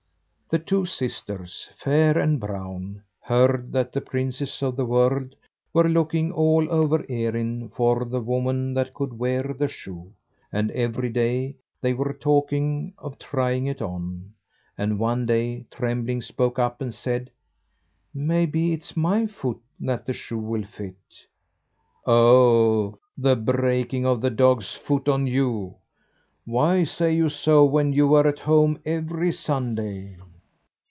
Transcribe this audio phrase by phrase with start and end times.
[0.51, 5.33] The two sisters, Fair and Brown, heard that the princes of the world
[5.73, 10.11] were looking all over Erin for the woman that could wear the shoe,
[10.51, 14.33] and every day they were talking of trying it on;
[14.77, 17.31] and one day Trembling spoke up and said:
[18.13, 20.97] "Maybe it's my foot that the shoe will fit."
[22.05, 25.75] "Oh, the breaking of the dog's foot on you!
[26.43, 30.17] Why say so when you were at home every Sunday?"